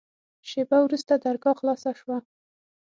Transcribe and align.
شېبه 0.49 0.77
وروسته 0.81 1.13
درګاه 1.25 1.55
خلاصه 1.59 1.91
سوه. 1.99 2.17